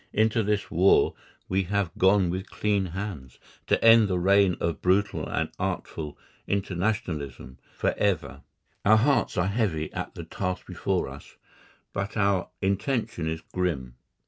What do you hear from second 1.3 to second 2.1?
we have